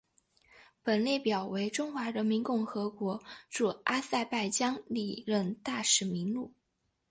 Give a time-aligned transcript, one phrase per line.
[0.81, 6.55] 本列表为中华人民共和国驻阿塞拜疆历任大使名录。